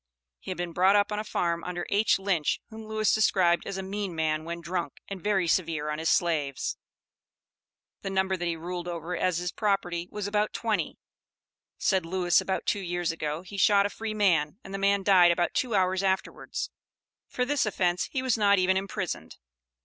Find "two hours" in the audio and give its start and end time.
15.53-16.01